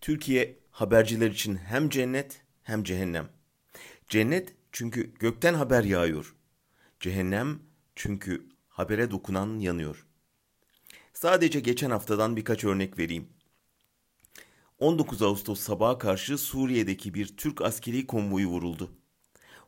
Türkiye 0.00 0.58
haberciler 0.70 1.30
için 1.30 1.56
hem 1.56 1.88
cennet 1.88 2.42
hem 2.62 2.84
cehennem. 2.84 3.28
Cennet 4.08 4.54
çünkü 4.72 5.14
gökten 5.14 5.54
haber 5.54 5.84
yağıyor. 5.84 6.34
Cehennem 7.00 7.58
çünkü 7.96 8.48
habere 8.68 9.10
dokunan 9.10 9.58
yanıyor. 9.58 10.06
Sadece 11.14 11.60
geçen 11.60 11.90
haftadan 11.90 12.36
birkaç 12.36 12.64
örnek 12.64 12.98
vereyim. 12.98 13.28
19 14.78 15.22
Ağustos 15.22 15.60
sabaha 15.60 15.98
karşı 15.98 16.38
Suriye'deki 16.38 17.14
bir 17.14 17.36
Türk 17.36 17.62
askeri 17.62 18.06
konvoyu 18.06 18.46
vuruldu. 18.46 18.90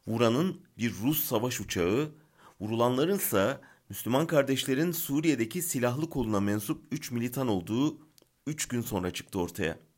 Vuranın 0.07 0.61
bir 0.79 0.95
Rus 1.03 1.25
savaş 1.25 1.61
uçağı, 1.61 2.13
vurulanların 2.61 3.17
ise 3.17 3.61
Müslüman 3.89 4.27
kardeşlerin 4.27 4.93
Suriye'deki 4.93 5.63
silahlı 5.63 6.11
koluna 6.11 6.41
mensup 6.41 6.85
3 6.93 7.11
militan 7.11 7.49
olduğu 7.49 7.99
3 8.47 8.69
gün 8.69 8.81
sonra 8.81 9.11
çıktı 9.11 9.39
ortaya. 9.41 9.90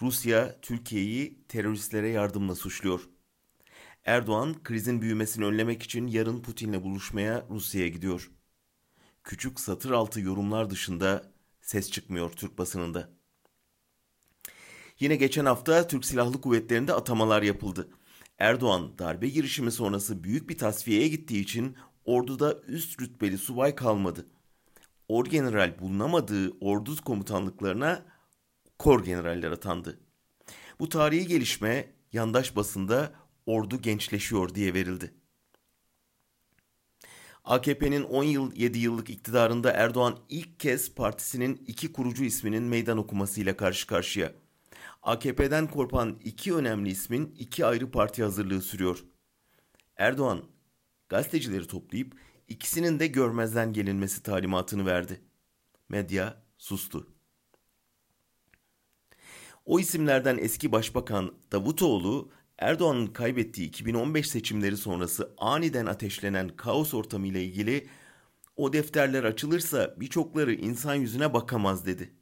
Rusya 0.00 0.60
Türkiye'yi 0.62 1.44
teröristlere 1.48 2.08
yardımla 2.08 2.54
suçluyor. 2.54 3.08
Erdoğan 4.04 4.62
krizin 4.62 5.02
büyümesini 5.02 5.44
önlemek 5.44 5.82
için 5.82 6.06
yarın 6.06 6.42
Putin'le 6.42 6.82
buluşmaya 6.82 7.46
Rusya'ya 7.50 7.88
gidiyor. 7.88 8.30
Küçük 9.24 9.60
satır 9.60 9.90
altı 9.90 10.20
yorumlar 10.20 10.70
dışında 10.70 11.32
ses 11.60 11.90
çıkmıyor 11.90 12.32
Türk 12.32 12.58
basınında. 12.58 13.10
Yine 15.00 15.16
geçen 15.16 15.44
hafta 15.44 15.86
Türk 15.86 16.04
Silahlı 16.04 16.40
Kuvvetleri'nde 16.40 16.92
atamalar 16.92 17.42
yapıldı. 17.42 17.88
Erdoğan 18.38 18.98
darbe 18.98 19.28
girişimi 19.28 19.72
sonrası 19.72 20.24
büyük 20.24 20.48
bir 20.48 20.58
tasfiyeye 20.58 21.08
gittiği 21.08 21.40
için 21.40 21.76
orduda 22.04 22.60
üst 22.66 23.00
rütbeli 23.00 23.38
subay 23.38 23.74
kalmadı. 23.74 24.26
Orgeneral 25.08 25.78
bulunamadığı 25.78 26.50
ordu 26.60 26.96
komutanlıklarına 27.04 28.11
kor 28.82 29.04
generaller 29.04 29.50
atandı. 29.50 30.00
Bu 30.78 30.88
tarihi 30.88 31.26
gelişme 31.26 31.92
yandaş 32.12 32.56
basında 32.56 33.12
ordu 33.46 33.82
gençleşiyor 33.82 34.54
diye 34.54 34.74
verildi. 34.74 35.14
AKP'nin 37.44 38.02
10 38.02 38.24
yıl 38.24 38.52
7 38.56 38.78
yıllık 38.78 39.10
iktidarında 39.10 39.72
Erdoğan 39.72 40.18
ilk 40.28 40.60
kez 40.60 40.94
partisinin 40.94 41.64
iki 41.66 41.92
kurucu 41.92 42.24
isminin 42.24 42.62
meydan 42.62 42.98
okumasıyla 42.98 43.56
karşı 43.56 43.86
karşıya. 43.86 44.32
AKP'den 45.02 45.66
korpan 45.66 46.18
iki 46.24 46.54
önemli 46.54 46.90
ismin 46.90 47.34
iki 47.38 47.66
ayrı 47.66 47.90
parti 47.90 48.22
hazırlığı 48.22 48.62
sürüyor. 48.62 49.04
Erdoğan 49.96 50.44
gazetecileri 51.08 51.66
toplayıp 51.66 52.16
ikisinin 52.48 52.98
de 52.98 53.06
görmezden 53.06 53.72
gelinmesi 53.72 54.22
talimatını 54.22 54.86
verdi. 54.86 55.20
Medya 55.88 56.42
sustu. 56.58 57.12
O 59.64 59.80
isimlerden 59.80 60.38
eski 60.38 60.72
başbakan 60.72 61.32
Davutoğlu 61.52 62.30
Erdoğan'ın 62.58 63.06
kaybettiği 63.06 63.68
2015 63.68 64.28
seçimleri 64.30 64.76
sonrası 64.76 65.34
aniden 65.38 65.86
ateşlenen 65.86 66.48
kaos 66.48 66.94
ortamı 66.94 67.26
ile 67.26 67.44
ilgili 67.44 67.86
o 68.56 68.72
defterler 68.72 69.24
açılırsa 69.24 69.94
birçokları 70.00 70.54
insan 70.54 70.94
yüzüne 70.94 71.34
bakamaz 71.34 71.86
dedi. 71.86 72.12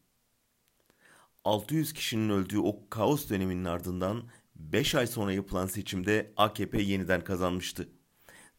600 1.44 1.92
kişinin 1.92 2.28
öldüğü 2.30 2.58
o 2.58 2.88
kaos 2.90 3.30
döneminin 3.30 3.64
ardından 3.64 4.22
5 4.56 4.94
ay 4.94 5.06
sonra 5.06 5.32
yapılan 5.32 5.66
seçimde 5.66 6.32
AKP 6.36 6.82
yeniden 6.82 7.24
kazanmıştı. 7.24 7.88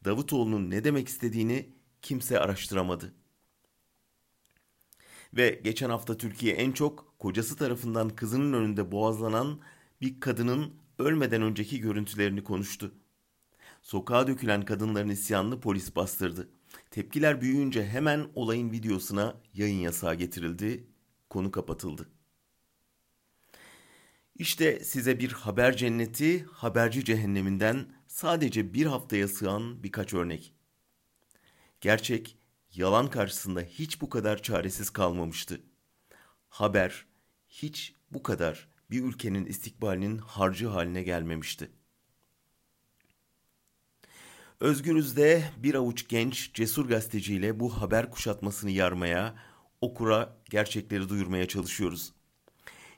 Davutoğlu'nun 0.05 0.69
ne 0.69 0.83
demek 0.83 1.07
istediğini 1.07 1.69
kimse 2.01 2.39
araştıramadı. 2.39 3.13
Ve 5.33 5.61
geçen 5.63 5.89
hafta 5.89 6.17
Türkiye 6.17 6.55
en 6.55 6.71
çok 6.71 7.19
kocası 7.19 7.55
tarafından 7.55 8.09
kızının 8.09 8.53
önünde 8.53 8.91
boğazlanan 8.91 9.59
bir 10.01 10.19
kadının 10.19 10.73
ölmeden 10.99 11.41
önceki 11.41 11.79
görüntülerini 11.79 12.43
konuştu. 12.43 12.91
Sokağa 13.81 14.27
dökülen 14.27 14.65
kadınların 14.65 15.09
isyanını 15.09 15.59
polis 15.59 15.95
bastırdı. 15.95 16.49
Tepkiler 16.91 17.41
büyüyünce 17.41 17.85
hemen 17.85 18.27
olayın 18.35 18.71
videosuna 18.71 19.35
yayın 19.53 19.79
yasağı 19.79 20.15
getirildi, 20.15 20.87
konu 21.29 21.51
kapatıldı. 21.51 22.09
İşte 24.35 24.83
size 24.83 25.19
bir 25.19 25.31
haber 25.31 25.77
cenneti, 25.77 26.43
haberci 26.43 27.05
cehenneminden 27.05 27.85
sadece 28.07 28.73
bir 28.73 28.85
haftaya 28.85 29.27
sığan 29.27 29.83
birkaç 29.83 30.13
örnek. 30.13 30.53
Gerçek, 31.81 32.37
yalan 32.73 33.09
karşısında 33.09 33.61
hiç 33.61 34.01
bu 34.01 34.09
kadar 34.09 34.41
çaresiz 34.41 34.89
kalmamıştı. 34.89 35.61
Haber 36.49 37.05
hiç 37.47 37.95
bu 38.11 38.23
kadar 38.23 38.67
bir 38.91 39.03
ülkenin 39.03 39.45
istikbalinin 39.45 40.17
harcı 40.17 40.67
haline 40.67 41.03
gelmemişti. 41.03 41.71
Özgürüz'de 44.59 45.43
bir 45.57 45.75
avuç 45.75 46.07
genç 46.07 46.53
cesur 46.53 46.87
gazeteciyle 46.87 47.59
bu 47.59 47.81
haber 47.81 48.11
kuşatmasını 48.11 48.71
yarmaya, 48.71 49.35
okura 49.81 50.37
gerçekleri 50.49 51.09
duyurmaya 51.09 51.47
çalışıyoruz. 51.47 52.13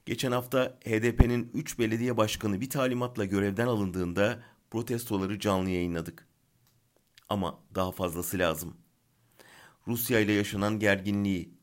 Geçen 0.06 0.32
hafta 0.32 0.80
HDP'nin 0.86 1.52
3 1.54 1.80
belediye 1.80 2.18
başkanı 2.18 2.62
bir 2.62 2.70
talimatla 2.70 3.26
görevden 3.26 3.68
alındığında 3.68 4.44
protestoları 4.72 5.40
canlı 5.40 5.70
yayınladık. 5.70 6.28
Ama 7.30 7.60
daha 7.76 7.92
fazlası 7.92 8.38
lazım. 8.38 8.83
Rusya 9.88 10.20
ile 10.20 10.32
yaşanan 10.32 10.80
gerginliği, 10.80 11.54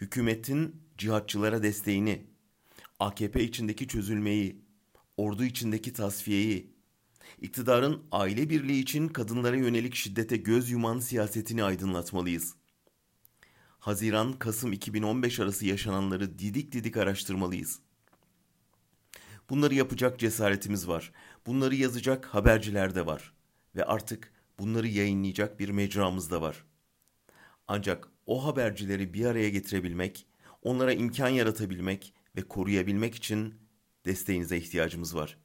hükümetin 0.00 0.82
cihatçılara 0.98 1.62
desteğini, 1.62 2.26
AKP 3.00 3.44
içindeki 3.44 3.88
çözülmeyi, 3.88 4.62
ordu 5.16 5.44
içindeki 5.44 5.92
tasfiyeyi, 5.92 6.74
iktidarın 7.40 8.02
aile 8.12 8.50
birliği 8.50 8.80
için 8.80 9.08
kadınlara 9.08 9.56
yönelik 9.56 9.94
şiddete 9.94 10.36
göz 10.36 10.70
yuman 10.70 10.98
siyasetini 10.98 11.64
aydınlatmalıyız. 11.64 12.54
Haziran-Kasım 13.78 14.72
2015 14.72 15.40
arası 15.40 15.66
yaşananları 15.66 16.38
didik 16.38 16.72
didik 16.72 16.96
araştırmalıyız. 16.96 17.80
Bunları 19.50 19.74
yapacak 19.74 20.18
cesaretimiz 20.18 20.88
var. 20.88 21.12
Bunları 21.46 21.74
yazacak 21.74 22.26
haberciler 22.26 22.94
de 22.94 23.06
var. 23.06 23.32
Ve 23.76 23.84
artık 23.84 24.32
bunları 24.58 24.88
yayınlayacak 24.88 25.60
bir 25.60 25.68
mecramız 25.68 26.30
da 26.30 26.42
var. 26.42 26.64
Ancak 27.68 28.08
o 28.26 28.44
habercileri 28.46 29.14
bir 29.14 29.24
araya 29.24 29.48
getirebilmek, 29.48 30.26
onlara 30.62 30.92
imkan 30.92 31.28
yaratabilmek 31.28 32.14
ve 32.36 32.42
koruyabilmek 32.42 33.14
için 33.14 33.54
desteğinize 34.04 34.56
ihtiyacımız 34.56 35.16
var. 35.16 35.38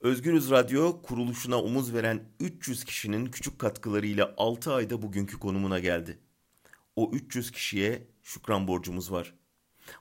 Özgürüz 0.00 0.50
Radyo 0.50 1.02
kuruluşuna 1.02 1.62
omuz 1.62 1.94
veren 1.94 2.24
300 2.40 2.84
kişinin 2.84 3.26
küçük 3.26 3.58
katkılarıyla 3.58 4.34
6 4.36 4.72
ayda 4.72 5.02
bugünkü 5.02 5.38
konumuna 5.38 5.78
geldi. 5.78 6.18
O 6.96 7.10
300 7.12 7.50
kişiye 7.50 8.06
şükran 8.22 8.68
borcumuz 8.68 9.12
var. 9.12 9.34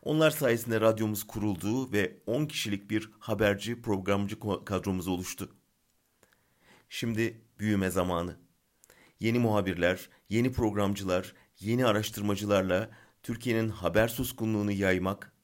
Onlar 0.01 0.31
sayesinde 0.31 0.81
radyomuz 0.81 1.27
kuruldu 1.27 1.91
ve 1.91 2.17
10 2.25 2.45
kişilik 2.45 2.89
bir 2.89 3.11
haberci 3.19 3.81
programcı 3.81 4.39
kadromuz 4.65 5.07
oluştu. 5.07 5.55
Şimdi 6.89 7.41
büyüme 7.59 7.89
zamanı. 7.89 8.44
Yeni 9.19 9.39
muhabirler, 9.39 10.09
yeni 10.29 10.51
programcılar, 10.51 11.33
yeni 11.59 11.85
araştırmacılarla 11.85 12.89
Türkiye'nin 13.23 13.69
haber 13.69 14.07
suskunluğunu 14.07 14.71
yaymak, 14.71 15.35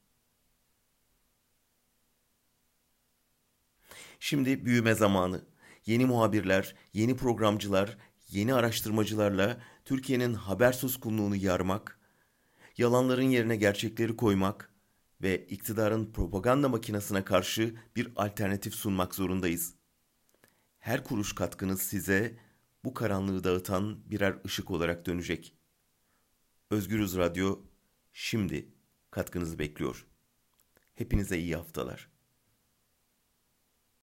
Şimdi 4.24 4.64
büyüme 4.66 4.94
zamanı. 4.94 5.44
Yeni 5.86 6.06
muhabirler, 6.06 6.74
yeni 6.92 7.16
programcılar, 7.16 7.98
yeni 8.30 8.54
araştırmacılarla 8.54 9.60
Türkiye'nin 9.84 10.34
haber 10.34 10.72
suskunluğunu 10.72 11.36
yarmak, 11.36 12.00
yalanların 12.78 13.22
yerine 13.22 13.56
gerçekleri 13.56 14.16
koymak 14.16 14.72
ve 15.22 15.46
iktidarın 15.46 16.12
propaganda 16.12 16.68
makinesine 16.68 17.24
karşı 17.24 17.74
bir 17.96 18.12
alternatif 18.16 18.74
sunmak 18.74 19.14
zorundayız. 19.14 19.74
Her 20.78 21.04
kuruş 21.04 21.34
katkınız 21.34 21.82
size 21.82 22.38
bu 22.84 22.94
karanlığı 22.94 23.44
dağıtan 23.44 24.10
birer 24.10 24.36
ışık 24.46 24.70
olarak 24.70 25.06
dönecek. 25.06 25.54
Özgürüz 26.70 27.16
Radyo 27.16 27.60
şimdi 28.12 28.68
katkınızı 29.10 29.58
bekliyor. 29.58 30.06
Hepinize 30.94 31.38
iyi 31.38 31.56
haftalar. 31.56 32.11